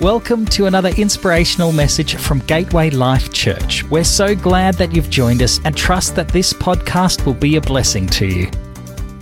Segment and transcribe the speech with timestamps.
[0.00, 3.84] Welcome to another inspirational message from Gateway Life Church.
[3.84, 7.60] We're so glad that you've joined us and trust that this podcast will be a
[7.60, 8.50] blessing to you.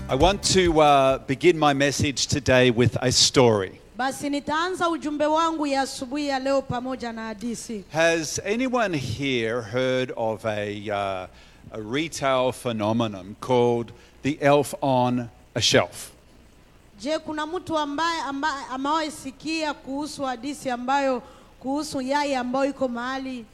[0.09, 3.79] I want to uh, begin my message today with a story.
[3.99, 7.85] Basi nitaanza ujumbe wangu ya asubuhi ya leo pamoja na hadisi.
[7.93, 11.27] Has anyone here heard of a, uh,
[11.73, 13.93] a retail phenomenon called
[14.23, 16.12] the elf on a shelf?
[17.03, 21.23] Je, kuna mtu ambaye ambaye amewahi sikia kuhusu hadisi ambayo
[21.61, 23.45] kuhusu yai ambayo iko mahali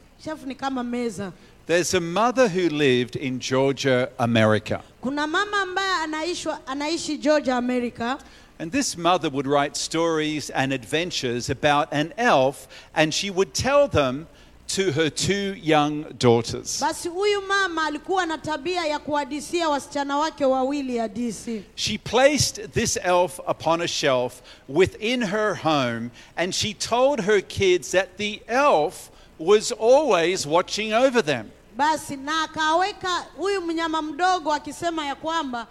[0.45, 1.31] ni kama meza.
[1.67, 4.79] There's a mother who lived in Georgia, America.
[5.01, 8.17] Kuna mama ambaye anaishwa, anaishi Georgia, America.
[8.59, 13.87] And this mother would write stories and adventures about an elf, and she would tell
[13.87, 14.27] them
[14.69, 16.79] to her two young daughters.
[16.81, 21.63] Basi huyu mama alikuwa na tabia ya kuhadisia wasichana wake wawili hadisi.
[21.75, 27.91] She placed this elf upon a shelf within her home, and she told her kids
[27.91, 31.51] that the elf was always watching over them.
[31.77, 35.67] Basi na akaweka huyu mnyama mdogo akisema ya kwamba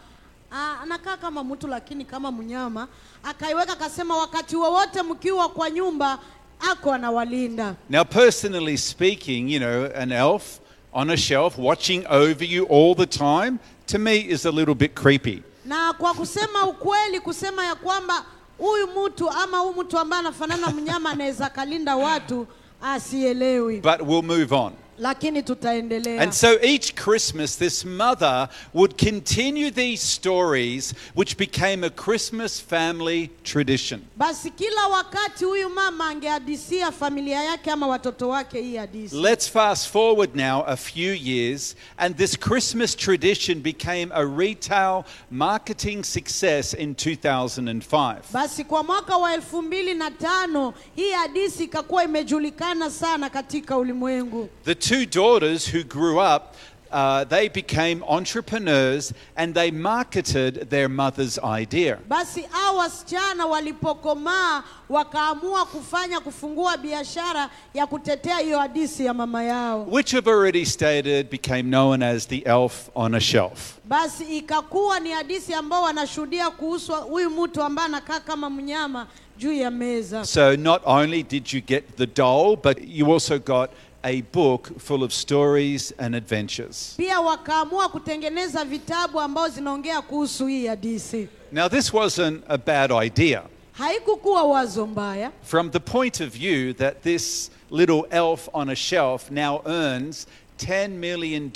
[0.53, 2.89] ah, anakaa kama mtu lakini kama mnyama,
[3.23, 6.19] akaiweka akasema, wakati wowote mkiwa kwa nyumba
[6.61, 7.77] ako anawalinda.
[7.89, 10.61] Now, personally speaking, you know, an elf
[10.93, 14.95] on a shelf watching over you all the time, to me is a little bit
[14.95, 15.43] creepy.
[15.65, 18.25] Na kwa kusema ukweli, kusema ya kwamba
[18.59, 22.47] huyu mtu ama huyu mtu ambaye anafanana mnyama anaweza kalinda watu
[22.83, 24.73] asielewi, But we'll move on.
[24.99, 26.21] Lakini tutaendelea.
[26.23, 33.31] And so each Christmas, this mother would continue these stories, which became a Christmas family
[33.45, 34.01] tradition.
[34.17, 39.17] Basi kila wakati huyu mama angehadisia familia yake ama watoto wake hii hadisi.
[39.17, 46.05] Let's fast forward now a few years, and this Christmas tradition became a retail marketing
[46.05, 48.17] success in 2005.
[48.33, 54.49] Basi kwa mwaka wa elfu mbili na tano hii hadisi ikakuwa imejulikana sana katika ulimwengu.
[54.65, 56.55] The two daughters who grew up,
[56.91, 61.99] uh, they became entrepreneurs and they marketed their mother's idea.
[62.09, 69.85] Basi hao wasichana walipokomaa wakaamua kufanya kufungua biashara ya kutetea hiyo hadisi ya mama yao.
[69.91, 73.79] Which I've already stated became known as the elf on a shelf.
[73.85, 79.07] Basi ikakuwa ni hadisi ambao wanashuhudia kuhusu huyu mtu ambaye anakaa kama mnyama
[79.39, 80.25] juu ya meza.
[80.25, 83.71] So not only did you get the doll, but you also got
[84.03, 86.95] a book full of stories and adventures.
[86.97, 91.29] Pia wakaamua kutengeneza vitabu ambao zinaongea kuhusu hii hadisi.
[91.53, 93.43] Now, this wasn't a bad idea
[93.73, 95.31] Haikukuwa wazo mbaya.
[95.43, 100.27] from the point of view that this little elf on a shelf now earns
[100.59, 101.51] $10 million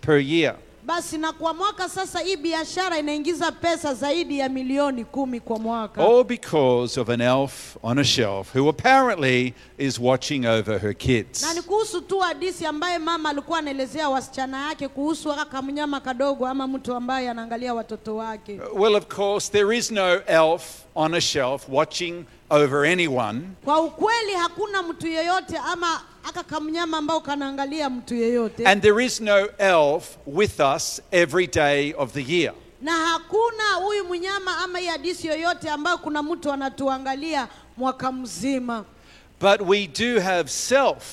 [0.00, 0.56] per year.
[0.86, 6.04] Basi na kwa mwaka sasa hii biashara inaingiza pesa zaidi ya milioni kumi kwa mwaka.
[6.04, 11.42] All because of an elf on a shelf who apparently is watching over her kids.
[11.42, 16.46] Na ni kuhusu tu hadisi ambaye mama alikuwa anaelezea wasichana yake kuhusu aka mnyama kadogo
[16.46, 18.60] ama mtu ambaye anaangalia watoto wake.
[18.74, 20.62] Well, of course, there is no elf
[20.94, 23.40] on a shelf watching over anyone.
[23.64, 28.66] Kwa ukweli hakuna mtu yeyote ama aka kamnyama ambao kanaangalia mtu yeyote.
[28.66, 32.54] And there is no elf with us every day of the year.
[32.84, 34.88] na hakuna huyu mnyama ama hii
[35.26, 38.84] yoyote ambayo kuna mtu anatuangalia mwaka mzima.
[39.40, 41.04] But we do have self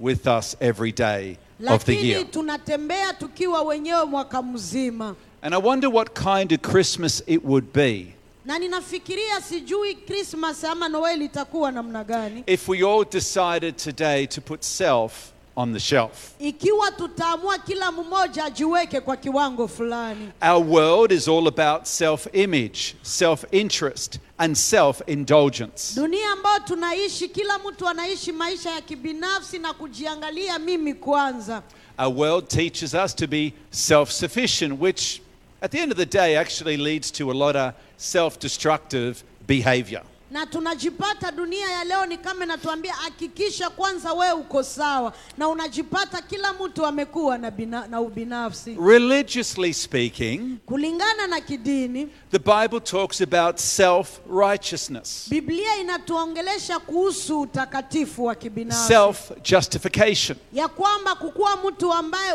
[0.00, 1.36] with us every day
[1.68, 2.06] of the year.
[2.18, 5.14] Lakini tunatembea tukiwa wenyewe mwaka mzima.
[5.42, 8.14] And I wonder what kind of Christmas it would be
[8.44, 14.40] na ninafikiria sijui Christmas ama Noel itakuwa namna gani if we all decided today to
[14.40, 16.30] put self on the shelf.
[16.38, 20.28] ikiwa tutaamua kila mmoja ajiweke kwa kiwango fulani.
[20.42, 25.94] Our world is all about self image, self interest, and self indulgence.
[26.00, 31.62] Dunia ambayo tunaishi, kila mtu anaishi maisha ya kibinafsi na kujiangalia mimi kwanza.
[31.98, 35.20] Our world teaches us to be self sufficient, which
[35.62, 39.14] at the end of the day actually leads to a lot of self destructive
[39.46, 40.02] behavior.
[40.30, 46.22] na tunajipata dunia ya leo ni kama inatuambia hakikisha kwanza wewe uko sawa, na unajipata
[46.22, 48.78] kila mtu amekuwa na, bina, na ubinafsi.
[48.86, 58.24] Religiously speaking, Kulingana na kidini, the Bible talks about self righteousness, Biblia inatuongelesha kuhusu utakatifu
[58.24, 58.88] wa kibinafsi.
[58.88, 62.32] Self justification, ya kwamba kukuwa mtu ambaye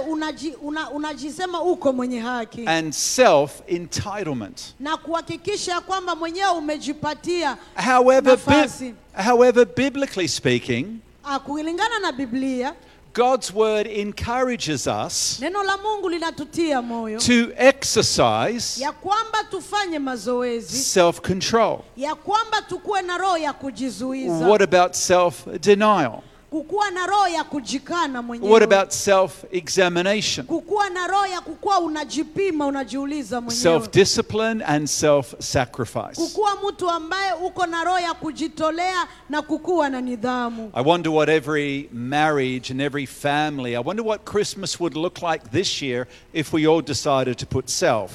[0.94, 2.66] unajisema uko mwenye haki.
[2.68, 4.62] And self entitlement.
[4.80, 7.58] na kuhakikisha kwamba mwenyewe umejipatia
[7.88, 8.94] However, bi-
[9.24, 10.88] however, biblically speaking,
[11.28, 12.74] Ah, kulingana na Biblia
[13.16, 20.78] God's word encourages us neno la mungu linatutia moyo to exercise ya kwamba tufanye mazoezi
[20.78, 21.80] self control.
[21.98, 26.20] ya kwamba tukuwe na roho ya kujizuiza What about self denial?
[26.56, 30.46] Kukuwa na roho ya kujikana What about self examination?
[30.46, 36.16] kukuwa na roho ya kukuwa unajipima unajiuliza mwenyewe Self discipline and self sacrifice.
[36.16, 41.30] kukuwa mtu ambaye uko na roho ya kujitolea na kukuwa na nidhamu I wonder what
[41.30, 46.54] every marriage and every family, I wonder what Christmas would look like this year if
[46.54, 48.12] we all decided to put self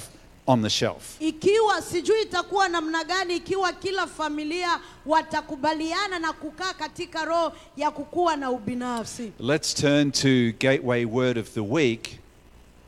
[0.50, 1.16] on the shelf.
[1.20, 8.36] ikiwa sijui itakuwa namna gani ikiwa kila familia watakubaliana na kukaa katika roho ya kukuwa
[8.36, 12.08] na ubinafsi Let's turn to Gateway Word of the Week.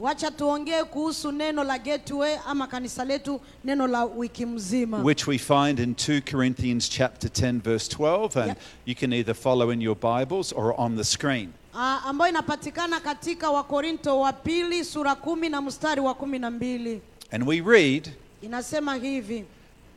[0.01, 5.39] wacha tuongee kuhusu neno la gateway ama kanisa letu neno la wiki mzima which we
[5.39, 8.59] find in 2 Corinthians chapter 10 verse 12 and Yep.
[8.87, 11.53] you can either follow in your Bibles or on the screen.
[11.75, 17.01] Ah, ambayo inapatikana katika wakorinto wa pili sura kumi na mstari wa kumi na mbili
[17.33, 18.09] And we read,
[18.43, 19.45] inasema hivi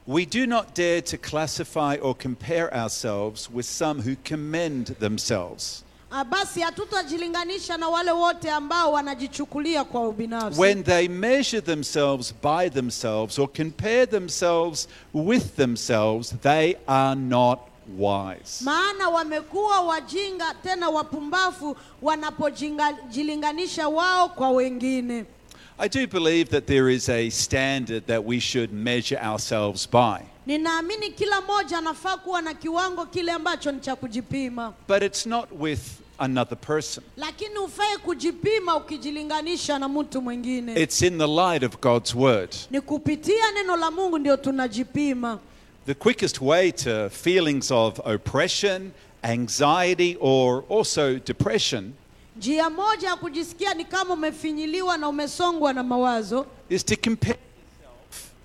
[0.07, 5.83] we do not dare to classify or compare ourselves with some who commend themselves.
[6.11, 12.69] Ah, basi hatutajilinganisha na wale wote ambao wanajichukulia kwa ubinafsi When they measure themselves by
[12.69, 17.59] themselves or compare themselves with themselves, they are not
[17.97, 18.63] wise.
[18.63, 25.25] maana wamekuwa wajinga tena wapumbafu wanapojilinganisha wao kwa wengine
[25.77, 30.21] I do believe that there is a standard that we should measure ourselves by.
[30.47, 35.49] ninaamini kila mmoja anafaa kuwa na kiwango kile ambacho ni cha kujipima But it's not
[35.59, 35.79] with
[36.17, 37.03] another person.
[37.17, 42.55] lakini ufai kujipima ukijilinganisha na mtu mwingine It's in the light of God's word.
[42.71, 45.39] ni kupitia neno la mungu ndio tunajipima
[45.85, 48.91] The quickest way to feelings of oppression,
[49.23, 51.93] anxiety, or also depression
[52.37, 57.39] njia moja ya kujisikia ni kama umefinyiliwa na umesongwa na mawazo is to compare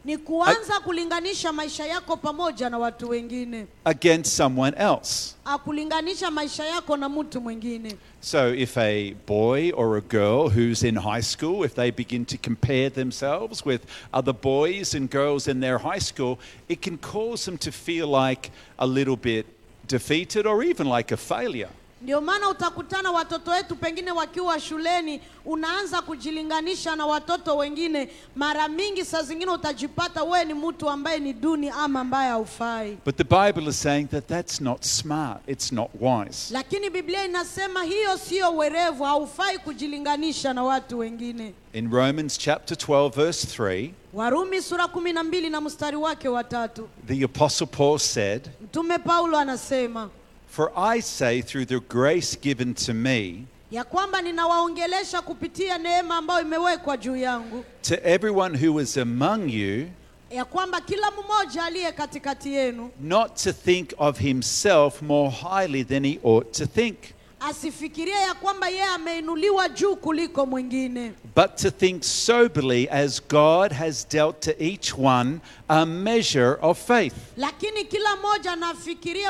[0.05, 5.35] ni kuanza kulinganisha maisha yako pamoja na watu wengine against someone else.
[5.45, 10.83] Ah, akulinganisha maisha yako na mtu mwingine So, if a boy or a girl who's
[10.83, 13.81] in high school, if they begin to compare themselves with
[14.13, 16.39] other boys and girls in their high school,
[16.69, 19.47] it can cause them to feel like a little bit
[19.87, 21.71] defeated or even like a failure.
[22.02, 28.08] Ndio maana utakutana watoto wetu pengine wakiwa shuleni unaanza kujilinganisha na watoto wengine.
[28.37, 32.99] Mara mingi saa zingine utajipata wewe ni mtu ambaye ni duni ama ambaye haufai.
[33.05, 36.55] But the Bible is saying that that's not smart, it's not wise.
[36.55, 41.55] lakini biblia inasema hiyo sio werevu haufai kujilinganisha na watu wengine.
[41.73, 46.44] In Romans chapter 12, verse 3, warumi sura kumi na mbili na mstari wake wa
[46.44, 46.88] tatu.
[47.06, 50.11] the Apostle Paul said, mtume paulo anasema
[50.50, 56.41] For I say, through the grace given to me, ya kwamba ninawaongelesha kupitia neema ambayo
[56.41, 59.88] imewekwa juu yangu to everyone who is among you,
[60.31, 66.05] ya kwamba kila mmoja aliye katikati yenu not to think of himself more highly than
[66.06, 66.97] he ought to think,
[67.41, 74.08] asifikirie ya kwamba yeye ameinuliwa juu kuliko mwingine but to think soberly as God has
[74.08, 77.14] dealt to each one a measure of faith.
[77.37, 78.56] lakini kila mmoja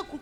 [0.03, 0.19] ku-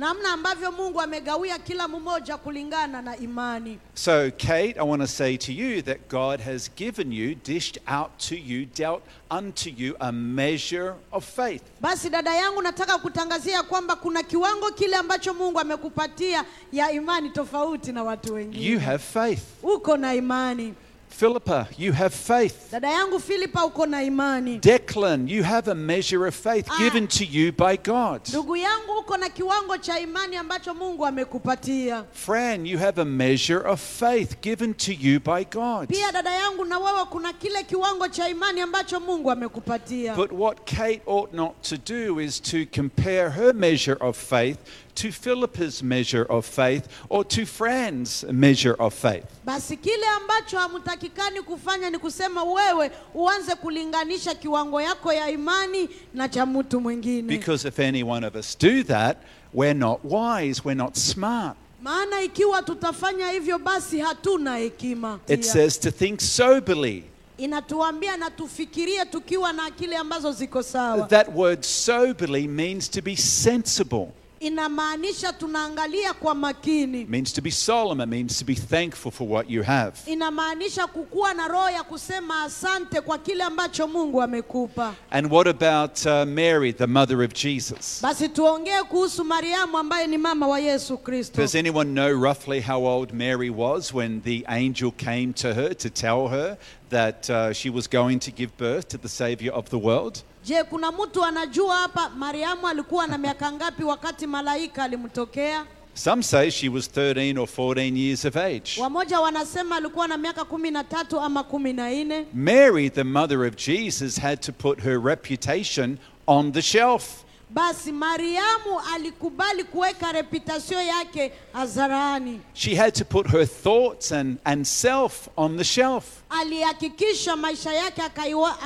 [0.00, 5.36] namna ambavyo mungu amegawia kila mmoja kulingana na imani So, Kate, I want to say
[5.36, 10.10] to you that God has given you, dished out to you, dealt unto you a
[10.12, 11.62] measure of faith.
[11.80, 17.92] basi dada yangu nataka kutangazia kwamba kuna kiwango kile ambacho mungu amekupatia ya imani tofauti
[17.92, 19.42] na watu You have faith.
[19.62, 20.74] uko na imani
[21.10, 22.70] Philippa, you have faith.
[22.72, 26.78] dada yangu filipa uko na imani Declan, you have a measure of faith Ah.
[26.78, 28.22] given to you by God.
[28.28, 33.60] ndugu yangu uko na kiwango cha imani ambacho mungu amekupatia Fran, you have a measure
[33.68, 35.88] of faith given to you by God.
[35.88, 40.64] pia dada yangu na wewe kuna kile kiwango cha imani ambacho mungu amekupatia But what
[40.64, 44.58] Kate ought not to do is to compare her measure of faith
[44.94, 49.24] to Philippa's measure of faith or to Fran's measure of faith.
[49.44, 56.28] basi kile ambacho hamtakikani kufanya ni kusema wewe uanze kulinganisha kiwango yako ya imani na
[56.28, 59.16] cha mtu mwingine Because if any one of us do that,
[59.54, 61.56] we're not wise, we're not smart.
[61.82, 67.04] maana ikiwa tutafanya hivyo basi hatuna hekima It says to think soberly.
[67.38, 73.16] inatuambia na tufikirie tukiwa na akili ambazo ziko sawa That word soberly means to be
[73.16, 74.06] sensible.
[74.40, 78.00] Inamaanisha tunaangalia kwa makini means to be solemn.
[78.00, 79.92] It means to be thankful for what you have.
[80.06, 86.06] inamaanisha kukuwa na roho ya kusema asante kwa kile ambacho mungu amekupa And what about
[86.06, 88.02] uh, Mary, the mother of Jesus?
[88.02, 92.86] basi tuongee kuhusu mariamu ambaye ni mama wa yesu kristo Does anyone know roughly how
[92.86, 96.56] old Mary was when the angel came to her to tell her
[96.90, 100.22] that uh, she was going to give birth to the Savior of the world?
[100.44, 106.50] Je kuna mtu anajua hapa mariamu alikuwa na miaka ngapi wakati malaika alimtokea Some say
[106.50, 108.80] she was 13 or 14 years of age.
[108.80, 113.44] wamoja wanasema alikuwa na miaka kumi na tatu ama kumi na nne Mary, the mother
[113.44, 117.24] of Jesus, had to put her reputation on the shelf.
[117.54, 124.64] Basi mariamu alikubali kuweka reputasio yake hadharani She had to put her thoughts and, and
[124.66, 126.04] self on the shelf.
[126.30, 128.02] alihakikisha maisha yake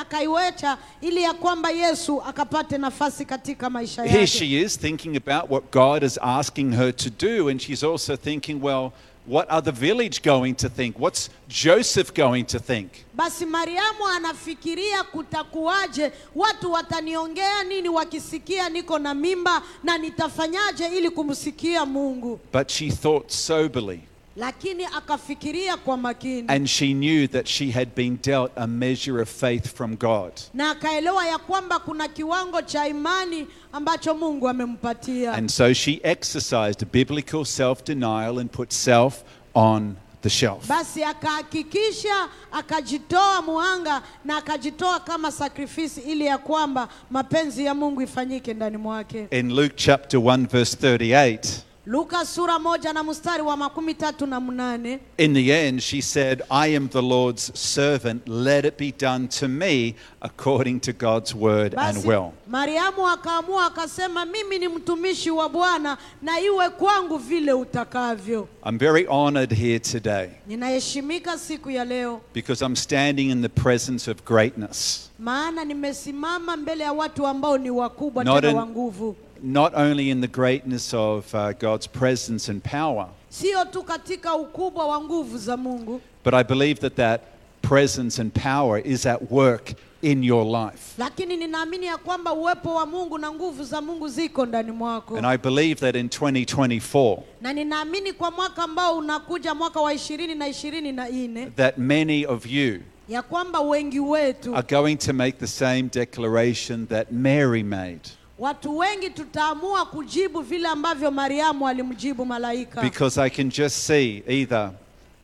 [0.01, 5.73] akaiweka ili ya kwamba yesu akapate nafasi katika maisha Here she is thinking about what
[5.73, 8.91] God is asking her to do, and she's also thinking, well,
[9.27, 10.99] what are the village going to think?
[10.99, 12.91] What's Joseph going to think?
[13.15, 21.87] basi mariamu anafikiria kutakuwaje watu wataniongea nini wakisikia niko na mimba na nitafanyaje ili kumsikia
[21.87, 24.01] mungu But she thought soberly,
[24.37, 29.29] lakini akafikiria kwa makini and she knew that she had been dealt a measure of
[29.41, 30.33] faith from God.
[30.55, 36.83] na akaelewa ya kwamba kuna kiwango cha imani ambacho mungu amempatia And so she exercised
[36.83, 39.23] a biblical self denial and put self
[39.55, 40.67] on the shelf.
[40.69, 48.55] basi akahakikisha akajitoa muhanga na akajitoa kama sakrifisi ili ya kwamba mapenzi ya mungu ifanyike
[48.55, 51.39] ndani mwake In Luke chapter 1, verse 38,
[51.87, 56.43] luka sura moja na mstari wa makumi tatu na mnane in the end, she said,
[56.51, 58.27] I am the Lord's servant.
[58.29, 62.33] Let it be done to me according to God's word and will.
[62.51, 69.07] mariamu akaamua akasema mimi ni mtumishi wa bwana na iwe kwangu vile utakavyo I'm very
[69.07, 75.11] honored here today ninaheshimika siku ya leo because I'm standing in the presence of greatness.
[75.19, 80.21] maana nimesimama mbele ya watu ambao ni wakubwa tena in- wa nguvu Not only in
[80.23, 85.57] the greatness of uh, God's presence and power, sio tu katika ukubwa wa nguvu za
[85.57, 87.21] mungu but I believe that that
[87.63, 89.73] presence and power is at work
[90.03, 90.95] in your life.
[90.99, 95.27] lakini ninaamini ya kwamba uwepo wa mungu na nguvu za mungu ziko ndani mwako And
[95.27, 100.49] I believe that in 2024, na ninaamini kwa mwaka ambao unakuja mwaka wa ishirini na
[100.49, 105.39] ishirini na nne that many of you ya kwamba wengi wetu are going to make
[105.39, 108.01] the same declaration that Mary made.
[108.39, 112.83] Watu wengi tutaamua kujibu vile ambavyo mariamu alimjibu malaika.
[112.83, 114.71] Because I can just see either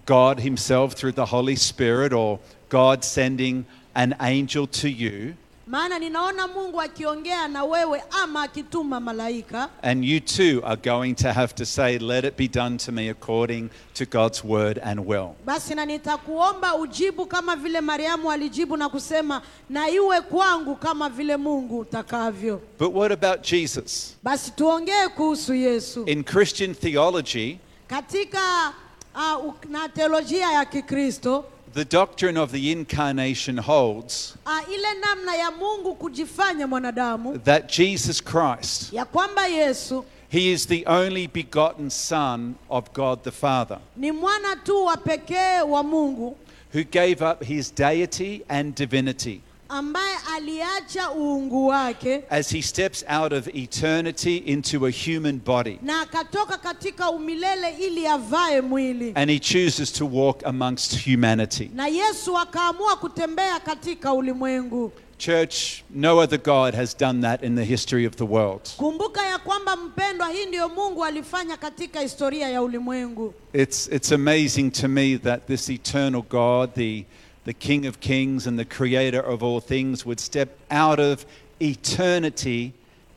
[0.07, 2.39] God Himself through the Holy Spirit or
[2.71, 3.65] God sending
[3.95, 5.35] an angel to you,
[5.71, 11.33] maana ninaona mungu akiongea na wewe ama akituma malaika and you too are going to
[11.33, 15.29] have to say, Let it be done to me according to God's word and will.
[15.47, 21.37] basi na nitakuomba ujibu kama vile mariamu alijibu na kusema na iwe kwangu kama vile
[21.37, 24.17] mungu utakavyo But what about Jesus?
[24.23, 28.73] basi tuongee kuhusu yesu In Christian theology, katika
[29.15, 35.51] uh, na teolojia ya kikristo the doctrine of the incarnation holds ah, ile namna ya
[35.51, 37.39] mungu kujifanya mwanadamu.
[37.45, 43.31] that Jesus Christ, ya kwamba yesu He is the only begotten Son of God the
[43.33, 46.37] Father, ni mwana tu wa pekee wa mungu.
[46.73, 53.33] who gave up His deity and divinity ambaye aliacha uungu wake as He steps out
[53.33, 55.79] of eternity into a human body.
[55.83, 61.71] na akatoka katika umilele ili avae mwili And He chooses to walk amongst humanity.
[61.75, 67.65] na yesu akaamua kutembea katika ulimwengu Church, no other God has done that in the
[67.65, 68.61] history of the world.
[68.77, 74.71] kumbuka ya kwamba mpendwa hii ndiyo mungu alifanya katika historia ya ulimwengu It's, it's amazing
[74.71, 77.05] to me that this eternal God, the,
[77.45, 81.25] the King of Kings and the Creator of all things, would step out of
[81.61, 82.73] eternity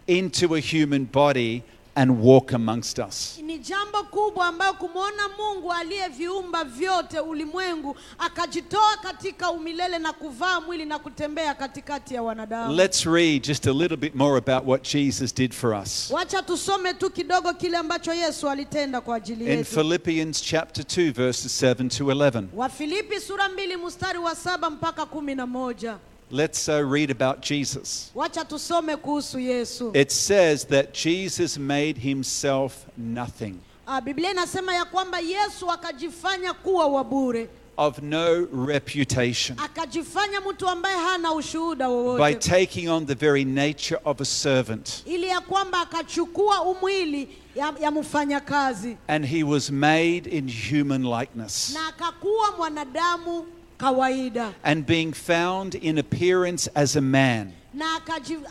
[0.08, 1.63] into a human body
[1.95, 3.39] and walk amongst us.
[3.43, 10.85] ni jambo kubwa ambayo kumwona mungu aliyeviumba vyote ulimwengu akajitoa katika umilele na kuvaa mwili
[10.85, 15.35] na kutembea katikati ya wanadamu Let's read just a little bit more about what Jesus
[15.35, 16.09] did for us.
[16.12, 21.63] wacha tusome tu kidogo kile ambacho yesu alitenda kwa ajili In Philippians chapter 2, verses
[21.63, 22.43] 7 to 11.
[22.55, 25.97] wafilipi sura mbili mstari wa saba mpaka kumi na moja
[26.33, 28.11] Let's uh, read about Jesus.
[28.15, 33.59] wacha tusome kuhusu yesu It says that Jesus made himself nothing.
[33.87, 40.67] Ah, biblia inasema ya kwamba yesu akajifanya kuwa wa bure of no reputation akajifanya mtu
[40.69, 45.03] ambaye hana ushuhuda by wowote taking on the very nature of a servant.
[45.05, 51.73] ili ya kwamba akachukua umwili ya, ya mfanyakazi And he was made in human likeness.
[51.73, 53.45] na akakuwa mwanadamu
[53.77, 54.53] kawaida.
[54.63, 57.86] And being found in appearance as a man, na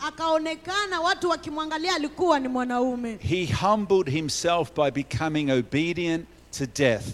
[0.07, 3.17] akaonekana watu wakimwangalia alikuwa ni mwanaume.
[3.21, 6.25] He humbled himself by becoming obedient
[6.57, 7.07] to death,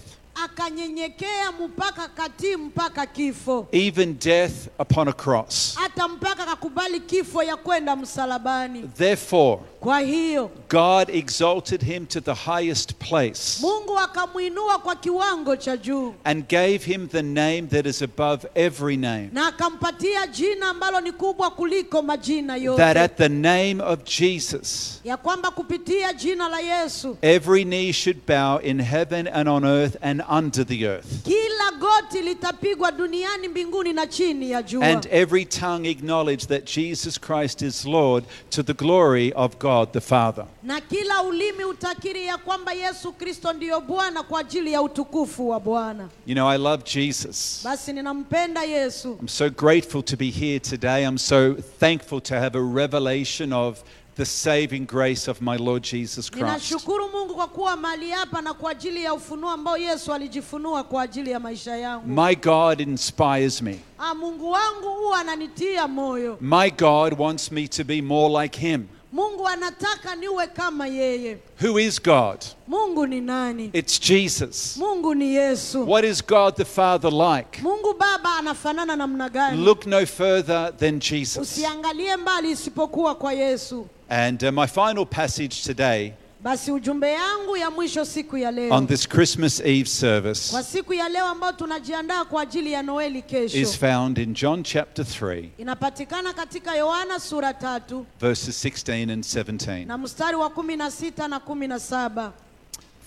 [0.70, 5.74] akanyenyekea mpaka katii mpaka kifo even death upon a cross.
[5.78, 12.34] hata mpaka akakubali kifo ya kwenda msalabani Therefore, kwa hiyo God exalted him to the
[12.34, 18.02] highest place mungu akamwinua kwa kiwango cha juu and gave him the name that is
[18.02, 19.28] above every name.
[19.32, 25.16] na akampatia jina ambalo ni kubwa kuliko majina That at the name of Jesus, ya
[25.16, 30.22] kwamba kupitia jina la yesu every knee should bow in heaven and on earth and
[30.28, 35.86] under the earth, kila goti litapigwa duniani mbinguni na chini ya jua and every tongue
[35.90, 40.46] acknowledge that Jesus Christ is Lord to the glory of God the Father.
[40.62, 45.60] na kila ulimi utakiri ya kwamba yesu kristo ndiyo bwana kwa ajili ya utukufu wa
[45.60, 47.60] bwana You know, I love Jesus.
[47.64, 51.04] basi ninampenda yesu I'm so grateful to be here today.
[51.06, 53.82] I'm so thankful to have a revelation of
[54.20, 56.44] the saving grace of my Lord Jesus Christ.
[56.46, 61.02] ninashukuru mungu kwa kuwa mahali hapa na kwa ajili ya ufunuo ambao yesu alijifunua kwa
[61.02, 63.78] ajili ya maisha yangu My God inspires me.
[63.98, 68.86] ah, mungu wangu huwa ananitia moyo My God wants me to be more like Him.
[69.12, 72.38] mungu anataka niwe kama yeye Who is God?
[72.68, 74.76] mungu ni nani It's Jesus.
[74.76, 77.62] mungu ni yesu What is God the Father like?
[77.62, 81.42] mungu baba anafanana namna gani Look no further than Jesus.
[81.52, 87.70] usiangalie mbali isipokuwa kwa yesu And uh, my final passage today basi ujumbe yangu ya
[87.70, 92.24] mwisho siku ya leo on this Christmas Eve service kwa siku ya leo ambayo tunajiandaa
[92.24, 93.24] kwa ajili ya noeli
[93.54, 99.86] is found in John chapter 3, inapatikana katika yohana sura tatu verses 16 and 17.
[99.86, 102.32] na mstari wa kumi na sita na kumi na saba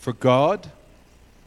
[0.01, 0.59] For God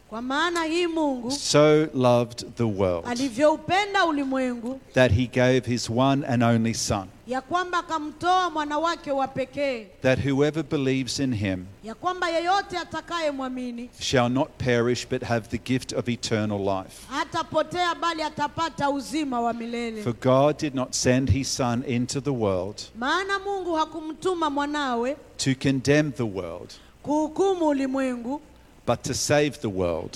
[0.08, 6.26] kwa maana hii mungu so loved the world alivyoupenda ulimwengu that he gave his one
[6.26, 11.64] and only Son, ya kwamba akamtoa mwana wake wa pekee that whoever believes in him
[11.84, 17.06] ya kwamba yeyote atakayemwamini shall not perish but have the gift of eternal life.
[17.10, 22.30] hatapotea bali atapata uzima wa milele For God did not send his Son into the
[22.30, 26.70] world maana mungu hakumtuma mwanawe to condemn the world,
[27.02, 28.40] kuhukumu ulimwengu
[28.86, 30.12] but to save the world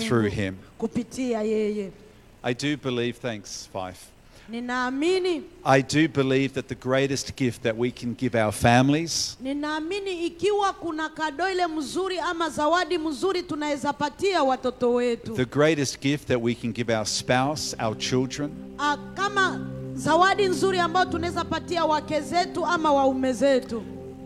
[0.00, 0.58] through him.
[1.16, 1.90] yeye
[2.42, 4.10] I do believe, thanks, Fife.
[5.64, 10.72] I do believe that the greatest gift that we can give our families ninaamini ikiwa
[10.72, 16.42] kuna kado ile mzuri ama zawadi mzuri tunaweza patia watoto wetu the greatest gift that
[16.42, 18.50] we can give our spouse, our children,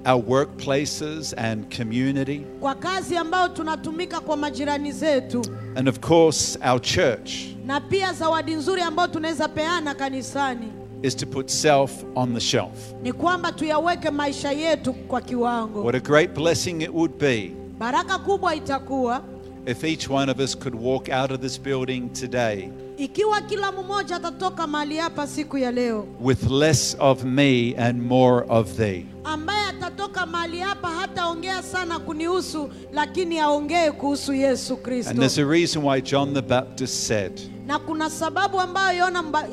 [0.05, 2.41] Kama zawadi nzuri ambayo tunaweza patia wake zetu ama waume zetu our workplaces and community,
[2.61, 5.43] kwa kazi ambayo tunatumika kwa majirani zetu.
[5.77, 7.31] And of course our church
[7.67, 10.73] na pia zawadi nzuri ambayo tunaweza peana kanisani.
[11.03, 12.93] is to put self on the shelf.
[13.03, 15.83] ni kwamba tuyaweke maisha yetu kwa kiwango.
[15.85, 19.23] What a great blessing it would be baraka kubwa itakuwa
[19.67, 24.17] if each one of us could walk out of this building today ikiwa kila mmoja
[24.17, 29.07] atatoka mahali hapa siku ya leo with less of me and more of thee.
[29.25, 35.45] ambaye atatoka mahali hapa hataongea sana kunihusu lakini aongee kuhusu yesu And kristo there's a
[35.45, 38.99] reason why John the Baptist said na kuna sababu ambayo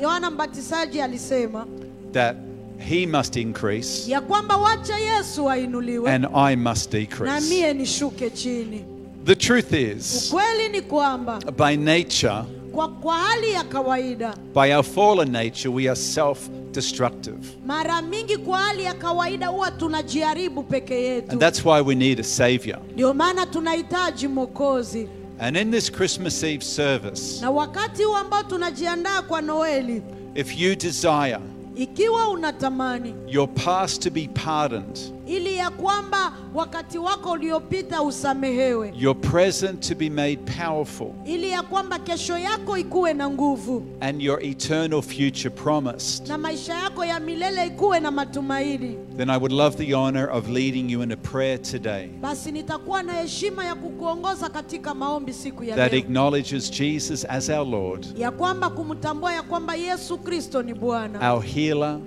[0.02, 1.66] yohana, mbatizaji alisema
[2.12, 2.36] that
[2.78, 7.32] he must increase ya kwamba wacha yesu ainuliwe and I must decrease.
[9.26, 13.64] Mie nishuke chini The truth is, ukweli ni kwamba by nature, kwa, kwa hali ya
[13.64, 17.38] kawaida by our fallen nature, we are self destructive.
[17.66, 22.20] mara mingi kwa hali ya kawaida huwa tunajiharibu peke yetu And that's why we need
[22.20, 22.78] a Savior.
[22.92, 25.08] ndio maana tunahitaji mwokozi
[25.38, 30.02] And in this Christmas Eve service, na wakati huu ambao tunajiandaa kwa noeli
[30.34, 31.38] if you desire
[33.28, 34.98] your past to be pardoned,
[35.32, 38.92] ili ya kwamba wakati wako uliopita usamehewe.
[38.98, 43.82] Your present to be made powerful, ili ya kwamba kesho yako ikuwe na nguvu.
[44.00, 48.98] And your eternal future promised, na maisha yako ya milele ikuwe na matumaini.
[49.16, 52.08] Then I would love the honor of leading you in a prayer today.
[52.20, 56.00] Basi nitakuwa na heshima ya kukuongoza katika maombi siku ya that leo.
[56.00, 61.32] acknowledges Jesus as our Lord, ya kwamba kumtambua ya kwamba yesu kristo ni bwana.
[61.32, 61.98] our healer,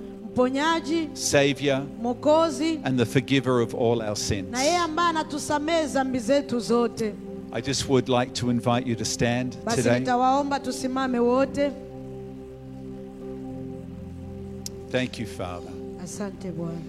[1.14, 1.86] Savior,
[2.84, 4.52] and the forgiver of all our sins.
[4.52, 7.14] na yeye ambaye anatusamehe dhambi zetu zote
[7.54, 10.00] I just would like to invite you to stand today.
[10.00, 11.72] nitawaomba tusimame wote
[14.92, 15.72] Thank you, Father.
[16.04, 16.80] asante bwana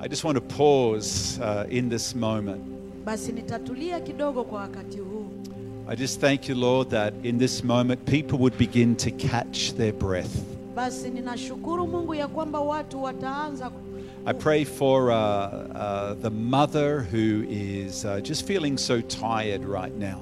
[0.00, 2.60] I just want to pause uh, in this moment.
[3.04, 5.24] basi nitatulia kidogo kwa wakati huu
[5.88, 9.92] I just thank you, Lord, that in this moment people would begin to catch their
[9.92, 10.36] breath.
[10.74, 13.70] Basi ninashukuru mungu ya kwamba watu wataanza
[14.26, 19.94] I pray for uh, uh, the mother who is uh, just feeling so tired right
[19.98, 20.18] now.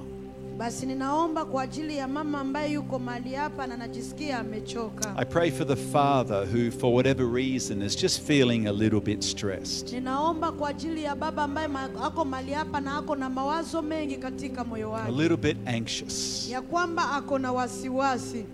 [0.59, 5.51] basi ninaomba kwa ajili ya mama ambaye yuko mahali hapa na najisikia amechoka I pray
[5.51, 9.93] for the father who, for whatever reason, is just feeling a little bit stressed.
[9.93, 11.69] ninaomba kwa ajili ya baba ambaye
[12.05, 16.49] ako mahali hapa na ako na mawazo mengi katika moyo a little bit anxious.
[16.51, 18.45] ya kwamba ako na wasiwasi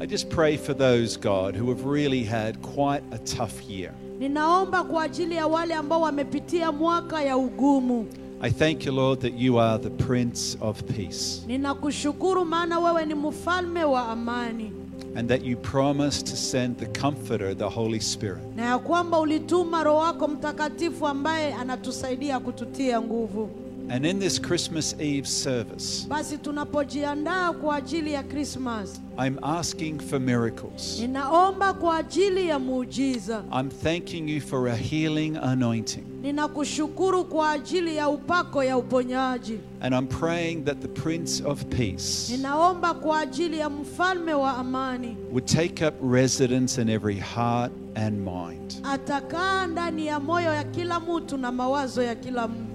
[0.00, 3.92] I just pray for those, God, who have really had quite a tough year.
[4.18, 8.06] ninaomba kwa ajili ya wale ambao wamepitia mwaka ya ugumu
[8.42, 13.14] I thank you, Lord, that you are the Prince of Peace ninakushukuru maana wewe ni
[13.14, 14.72] mfalme wa amani
[15.16, 18.42] and that you promise to send the Comforter, the Holy Spirit.
[18.56, 23.50] na ya kwamba ulituma roho wako mtakatifu ambaye anatusaidia kututia nguvu
[23.92, 30.20] And in this Christmas Eve service, basi tunapojiandaa kwa ajili ya krismas I'm asking for
[30.20, 30.98] miracles.
[31.00, 36.04] ninaomba kwa ajili ya muujiza I'm thanking you for a healing anointing.
[36.22, 42.32] ninakushukuru kwa ajili ya upako ya uponyaji And I'm praying that the Prince of Peace
[42.36, 48.18] ninaomba kwa ajili ya mfalme wa amani would take up residence in every heart and
[48.18, 48.74] mind.
[48.84, 52.69] atakaa ndani ya moyo ya kila mtu na mawazo ya kila mtu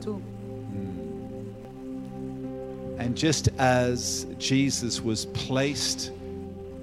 [2.99, 6.11] And just as Jesus was placed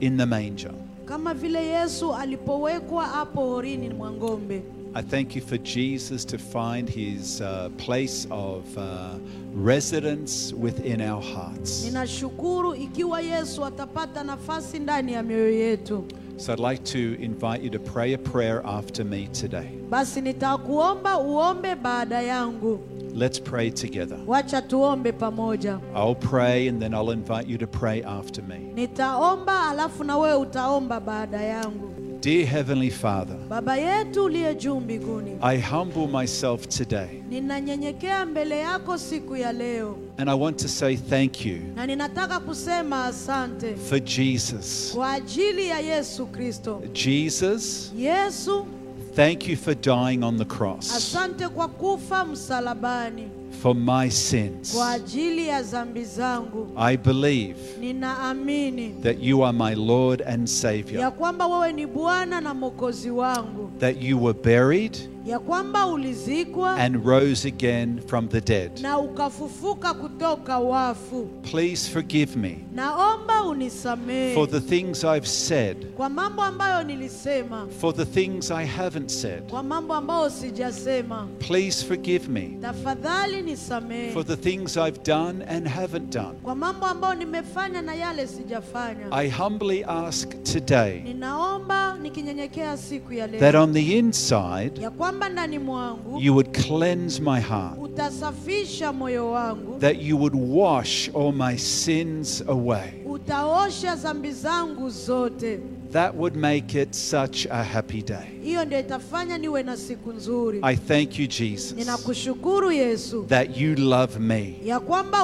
[0.00, 0.72] in the manger,
[1.06, 4.62] kama vile yesu alipowekwa hapo horini mwa ng'ombe
[4.94, 9.14] I thank you for Jesus to find his uh, place of uh,
[9.54, 11.84] residence within our hearts.
[11.84, 16.04] ninashukuru ikiwa yesu atapata nafasi ndani ya mioyo yetu
[16.36, 19.68] So I'd like to invite you to pray a prayer after me today.
[19.90, 22.78] basi nitakuomba uombe baada yangu
[23.14, 24.18] Let's pray together.
[24.26, 28.58] wacha tuombe pamoja I'll pray and then I'll invite you to pray after me.
[28.74, 31.88] nitaomba alafu na wewe utaomba baada yangu
[32.20, 38.98] Dear Heavenly Father, baba yetu uliye juu mbinguni I humble myself today ninanyenyekea mbele yako
[38.98, 44.00] siku ya leo and I want to say thank you na ninataka kusema asante for
[44.00, 44.92] Jesus.
[44.94, 48.66] kwa ajili ya yesu kristo Jesus, yesu
[49.14, 50.96] thank you for dying on the cross.
[50.96, 53.28] Asante kwa kufa msalabani.
[53.62, 54.74] For my sins.
[54.74, 56.68] kwa ajili ya dhambi zangu.
[56.76, 62.40] I believe ninaamini that you are my Lord and ya Savior, kwamba wewe ni bwana
[62.40, 63.70] na mwokozi wangu.
[63.78, 68.80] That you were buried ya kwamba ulizikwa and rose again from the dead.
[68.80, 76.08] na ukafufuka kutoka wafu Please forgive me naomba unisamehe for the things I've said, kwa
[76.08, 79.42] mambo ambayo nilisema for the things I haven't said.
[79.50, 85.66] kwa mambo ambayo sijasema Please forgive me tafadhali nisamehe for the things I've done and
[85.68, 86.38] haven't done.
[86.42, 93.28] kwa mambo ambayo nimefanya na yale sijafanya I humbly ask today ninaomba nikinyenyekea siku ya
[93.28, 96.20] that leo on the inside ya kwamba ndani mwangu.
[96.20, 99.78] You would cleanse my heart, utasafisha moyo wangu.
[99.78, 102.92] That you would wash all my sins away.
[103.06, 105.60] utaosha dhambi zangu zote.
[105.92, 108.40] That would make it such a happy day.
[108.42, 110.58] hiyo ndio itafanya niwe na siku nzuri.
[110.62, 113.24] I thank you, Jesus, ninakushukuru yesu.
[113.28, 115.22] that you love me ya kwamba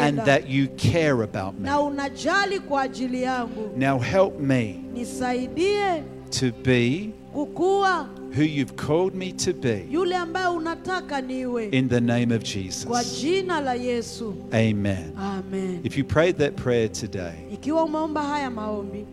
[0.00, 1.68] and that you care about me.
[1.68, 3.70] na unajali kwa ajili yangu.
[3.76, 10.46] Now help me nisaidie to be kukua who you've called me to be yule ambaye
[10.46, 13.20] unataka niwe in the name of kwa Jesus.
[13.20, 15.12] jina la yesu Amen.
[15.18, 19.06] amen If you prayed that prayer today, ikiwa umeomba haya maombi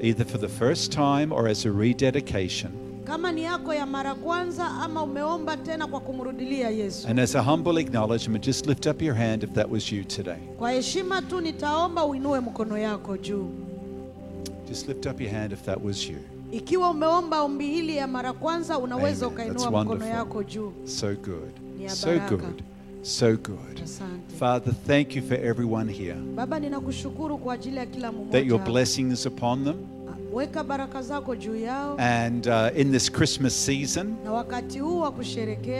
[0.00, 2.70] either for the first time or as a rededication,
[3.04, 7.42] kama ni yako ya mara kwanza ama umeomba tena kwa kumrudilia yesu and as a
[7.42, 10.38] humble acknowledgement, just lift up your hand if that was you today.
[10.58, 13.48] kwa heshima tu nitaomba uinue mkono yako juu
[14.68, 16.16] Just lift up your hand if that was you.
[16.52, 21.88] Ikiwa umeomba ombi hili ya mara kwanza unaweza ukainua mkono yako juu So good.
[21.88, 22.62] So good.
[23.02, 23.82] So good.
[24.38, 26.14] Father, thank you for everyone here.
[26.14, 29.76] baba ninakushukuru kwa ajili ya kila That your blessing is upon them.
[30.32, 35.12] weka baraka zako juu yao And uh, in this Christmas season, na wakati huu wa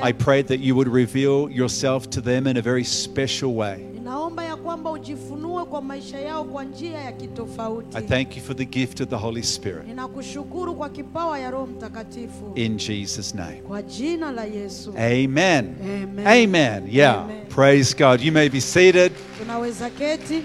[0.02, 3.76] I pray that you would reveal yourself to them in a very special way.
[3.94, 4.44] ninaomba
[4.76, 7.96] kwamba ujifunue kwa maisha yao kwa njia ya kitofauti.
[7.98, 9.86] I thank you for the gift of the Holy Spirit.
[9.86, 13.56] Ninakushukuru kwa kipawa ya Roho Mtakatifu In Jesus' name.
[13.66, 14.90] kwa jina la Yesu.
[14.98, 15.74] Amen.
[15.82, 16.26] Amen.
[16.26, 16.88] Amen.
[16.90, 17.24] Yeah.
[17.24, 17.46] Amen.
[17.48, 18.20] Praise God.
[18.20, 19.12] You may be seated.
[19.38, 20.42] Tunaweza keti.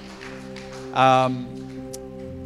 [0.95, 1.45] Um,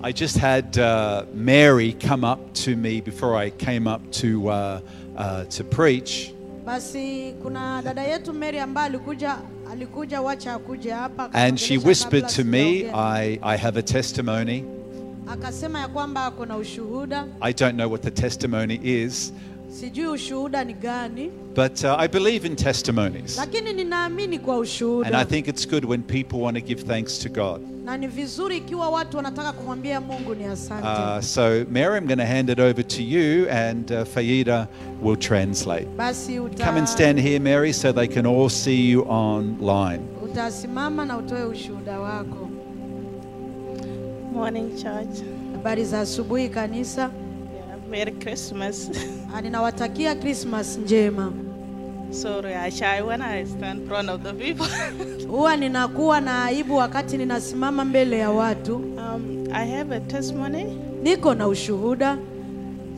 [0.04, 4.80] I just had uh, Mary come up to me before I came up to, uh,
[5.18, 6.32] uh, to preach.
[6.66, 9.38] Basi kuna dada yetu Mary ambaye alikuja
[9.72, 12.90] alikuja wacha akuje hapa And she whispered to me.
[12.94, 14.64] I, I have a testimony.
[15.28, 17.28] akasema ya kwamba ako na ushuhuda.
[17.42, 19.34] I don't know what the testimony is,
[19.70, 23.38] Sijui ushuhuda ni gani, but uh, I believe in testimonies.
[23.38, 24.56] lakini ninaamini kwa
[25.06, 27.62] And I think it's good when people want to give thanks to God.
[27.86, 30.88] na ni vizuri ikiwa watu wanataka kumwambia Mungu ni asante.
[30.88, 34.68] Uh, so, Mary, I'm going to hand it over to you, and uh, Faida
[35.02, 35.88] will translate.
[36.58, 40.02] Come and stand here, Mary, so they can all see you online.
[40.24, 42.50] utasimama na utoe ushuhuda wako.
[44.34, 45.24] Morning, church.
[45.54, 47.10] Habari za asubuhi kanisa.
[47.96, 48.90] Merry Christmas.
[49.36, 51.32] Ah, Ninawatakia Christmas njema.
[52.12, 54.66] Sorry, I shy when I stand in front of the people.
[55.32, 58.76] Huwa ninakuwa na aibu wakati ninasimama mbele ya watu.
[58.76, 60.64] um, I have a testimony.
[61.04, 62.18] Niko na ushuhuda.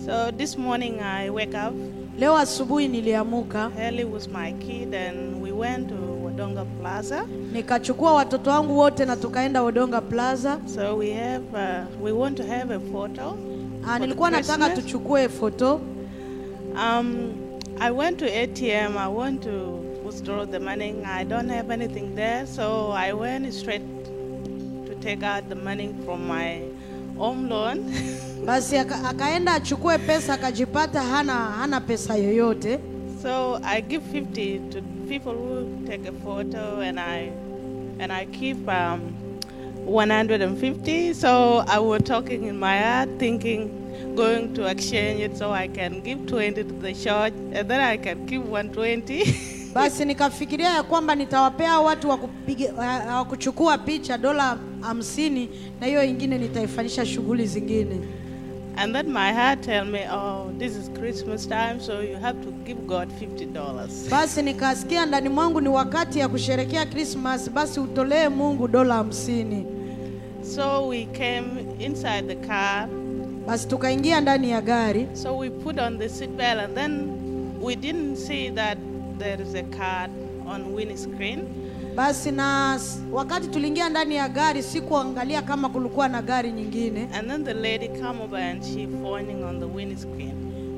[0.05, 1.73] So this morning I wake up
[2.19, 7.25] Leo asubuhi niliamuka early with my kid and we went to Wodonga Plaza.
[7.53, 10.59] nikachukua watoto wangu wote na tukaenda Odonga Plaza.
[10.75, 13.37] So we have uh, we want to have a photo.
[13.85, 15.81] Ah, nilikuwa nataka tuchukue foto.
[16.75, 17.33] Um,
[17.79, 18.97] I went to ATM.
[18.97, 20.95] I want to withdraw the money.
[21.05, 23.81] I don't have anything there, so I went straight
[24.85, 26.61] to take out the money from my
[27.17, 27.83] home loan.
[28.45, 32.79] Basi aka, akaenda achukue pesa akajipata hana hana pesa yoyote.
[33.21, 37.31] So I give 50 to people who take a photo, and I
[37.99, 39.13] and I keep um,
[39.87, 41.13] 150.
[41.13, 46.01] So I was talking in my heart, thinking, going to exchange it so I can
[46.01, 49.23] give 20 to the church, and then I can keep 120.
[49.73, 52.73] Basi nikafikiria ya kwamba nitawapea watu wa kupiga
[53.15, 55.49] wa kuchukua picha dola hamsini
[55.81, 57.99] na hiyo ingine nitaifanyisha shughuli zingine.
[58.79, 62.51] and then my heart tell me, oh, this is Christmas time, so you have to
[62.63, 64.09] give God $50.
[64.09, 69.65] Basi nikasikia ndani mwangu ni wakati ya kusherekea Christmas, basi utolee Mungu dola hamsini.
[70.55, 72.87] So we came inside the car.
[73.47, 77.09] Basi tukaingia ndani ya gari, So we put on the seatbelt, and then
[77.61, 78.77] we didn't see that
[79.19, 80.11] there is a card
[80.47, 81.39] on windscreen.
[81.95, 82.79] basi na
[83.11, 87.87] wakati tuliingia ndani ya gari sikuangalia kama kulikuwa na gari nyingine, And then the lady
[87.87, 90.33] come over and she phoning on the windscreen.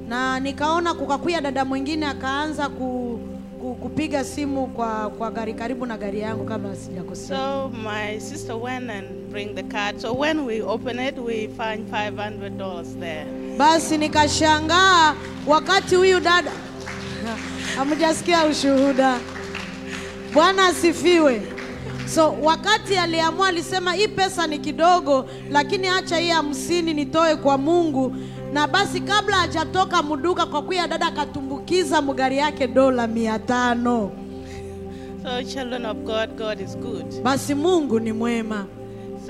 [0.09, 3.19] na nikaona kukakuya dada mwingine akaanza ku,
[3.61, 7.37] ku, kupiga simu kwa, kwa gari karibu na gari yangu kabla sijakosea.
[7.37, 10.01] So my sister went and bring the card.
[10.01, 13.25] So when we open it, we find $500 there.
[13.57, 15.15] Basi nikashangaa
[15.47, 16.51] wakati huyu dada
[17.77, 19.17] hamjasikia ushuhuda.
[20.33, 21.41] Bwana asifiwe.
[22.15, 28.15] So wakati aliamua, alisema hii pesa ni kidogo, lakini acha hii hamsini nitoe kwa Mungu.
[28.53, 34.11] Na basi kabla hajatoka muduka, kwa kuya dada akatumbukiza mgari yake dola mia tano.
[35.23, 37.21] So children of God, God is good.
[37.23, 38.65] Basi Mungu ni mwema.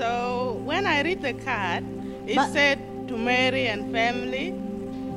[0.00, 1.84] So when I read the card,
[2.26, 4.54] it But- said to Mary and family,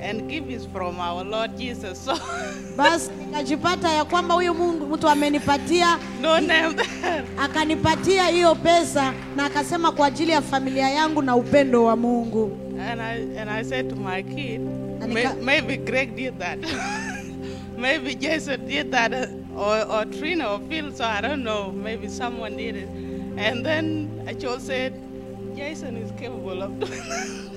[0.01, 1.99] and give is from our Lord Jesus.
[1.99, 2.15] So
[2.77, 6.75] Basi nikajipata ya kwamba huyu Mungu mtu amenipatia no name
[7.39, 12.57] akanipatia hiyo pesa na akasema kwa ajili ya familia yangu na upendo wa Mungu.
[12.89, 14.61] And I and I said to my kid,
[15.01, 16.59] And "May- maybe Greg did that.
[17.77, 19.27] maybe Jason did that, uh,
[19.61, 20.91] or, or Trina or Phil.
[20.93, 21.71] So I don't know.
[21.71, 22.89] Maybe someone did it.
[23.37, 24.93] And then Achol said,
[25.55, 27.39] Jason is capable of doing that.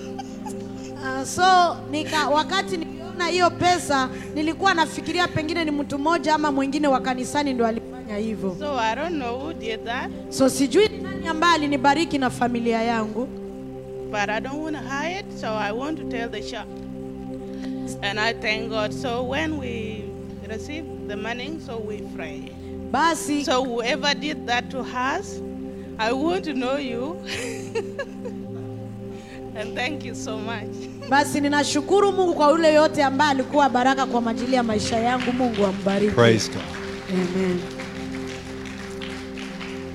[0.96, 6.88] Uh, so nika, wakati niliona hiyo pesa nilikuwa nafikiria pengine ni mtu mmoja ama mwingine
[6.88, 8.56] wa kanisani ndo alifanya hivyo.
[8.58, 12.82] So I don't know who did that, So sijui ni nani ambaye alinibariki na familia
[12.82, 13.26] yangu,
[14.10, 15.24] but I don't want to hide.
[15.40, 16.66] So I want to tell the shop.
[18.02, 18.92] And I thank God.
[18.94, 20.04] So when we
[20.48, 22.42] receive the money, so we pray.
[22.90, 25.40] basi So whoever did that to us,
[25.98, 27.16] I want to know you.
[29.56, 30.68] and thank you so much.
[31.08, 35.32] basi ninashukuru Mungu kwa yule yote ambaye alikuwa baraka kwa majili ya maisha yangu.
[35.32, 36.14] Mungu ambariki.
[36.14, 36.62] Praise God.
[37.10, 37.60] Amen.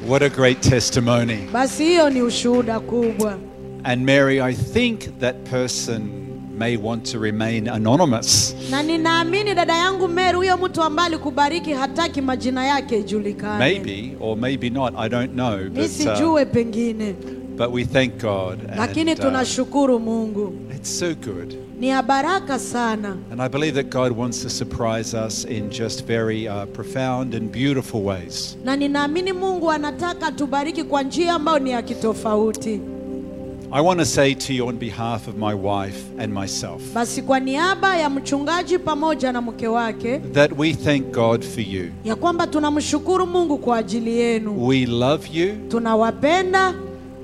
[0.08, 1.38] What a great testimony.
[1.54, 3.38] Basi hiyo ni ushuhuda kubwa.
[3.84, 6.21] And Mary, I think that person
[6.62, 8.54] may want to remain anonymous.
[8.70, 13.60] na ninaamini dada yangu Mary, huyo mtu ambaye alikubariki hataki majina yake ijulikane.
[13.60, 15.58] Maybe, or maybe not, I don't know.
[15.70, 17.16] But, uh, pengine,
[17.58, 18.60] but we thank God.
[18.78, 21.58] lakini uh, tunashukuru Mungu, it's so good.
[21.80, 26.06] ni ya baraka sana, And I believe that God wants to surprise us in just
[26.08, 28.58] very uh, profound and beautiful ways.
[28.64, 32.82] na ninaamini Mungu anataka tubariki kwa njia ambayo ni ya kitofauti.
[33.74, 37.40] I want to say to you on behalf of my wife and myself Basi kwa
[37.40, 41.92] niaba ya mchungaji pamoja na mke wake, that we thank God for you.
[42.04, 45.54] ya kwamba tunamshukuru Mungu kwa ajili yenu, We love you.
[45.70, 46.74] tunawapenda,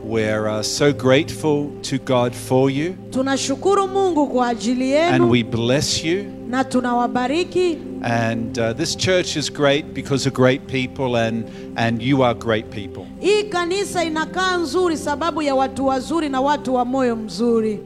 [0.09, 2.93] We're uh, so grateful to God for you.
[3.11, 6.25] tunashukuru Mungu kwa ajili And we bless you.
[6.49, 7.77] na tunawabariki.
[8.03, 11.45] And uh, this church is great because of great people, and,
[11.77, 13.05] and you are great people.
[13.19, 17.79] Hii kanisa inakaa nzuri sababu ya watu wazuri na watu wa moyo mzuri.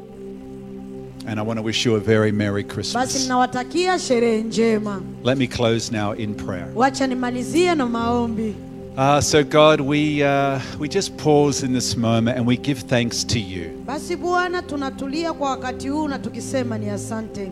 [1.27, 3.21] And I want to wish you a very Merry Basi Christmas.
[3.23, 5.01] ninawatakia sherehe njema.
[5.23, 6.67] Let me close now in prayer.
[6.75, 8.55] Wacha nimalizie na maombi.
[8.97, 13.23] Uh, so, God, we, uh, we just pause in this moment and we give thanks
[13.23, 13.83] to you.
[13.85, 17.51] Basi Bwana, tunatulia kwa wakati huu na tukisema ni asante.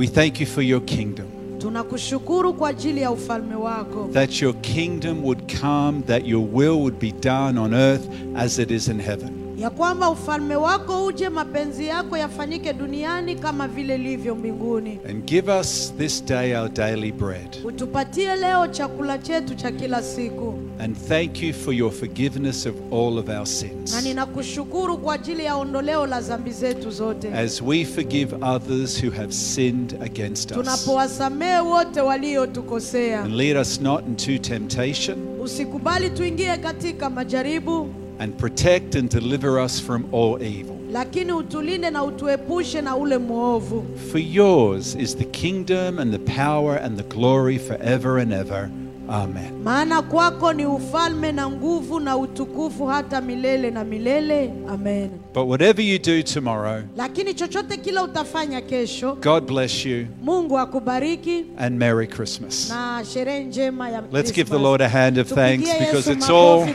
[0.00, 1.26] We thank you for your kingdom,
[1.58, 6.98] Tunakushukuru kwa ajili ya ufalme wako, that your kingdom would come, that your will would
[6.98, 9.30] be done on earth as it is in heaven.
[9.60, 14.98] Ya kwamba ufalme wako uje, mapenzi yako yafanyike duniani kama vile ilivyo mbinguni.
[15.10, 17.56] And give us this day our daily bread.
[17.64, 23.18] Utupatie leo chakula chetu cha kila siku, And thank you for your forgiveness of all
[23.18, 24.04] of our na sins.
[24.04, 29.32] ninakushukuru kwa ajili ya ondoleo la dhambi zetu zote, As we forgive others who have
[29.32, 30.56] sinned against us.
[30.56, 33.22] tunapowasamehe wote waliotukosea.
[33.22, 37.88] And lead us not into temptation, Usikubali tuingie katika majaribu,
[38.20, 40.76] and protect and deliver us from all evil.
[40.92, 43.84] lakini utulinde na utuepushe na ule mwovu.
[44.12, 48.70] For yours is the kingdom and the power and the glory forever and ever.
[49.10, 49.62] Amen.
[49.64, 54.52] Maana kwako ni ufalme na nguvu na utukufu hata milele na milele.
[54.68, 55.10] Amen.
[55.34, 61.44] But whatever you do tomorrow, Lakini chochote kile utafanya kesho, God bless you Mungu akubariki
[61.58, 62.68] and Merry Christmas.
[62.70, 66.68] na sherehe njema ya Let's give the Lord a hand of thanks because it's all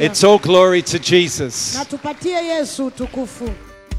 [0.00, 1.74] it's all glory to Jesus.
[1.78, 3.48] na tupatie Yesu utukufu.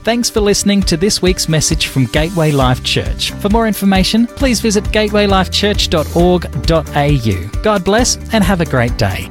[0.08, 3.32] Thanks for listening to this week's message from Gateway Life Church.
[3.32, 7.62] For more information, please visit gatewaylifechurch.org.au.
[7.62, 9.30] God bless and have a great day.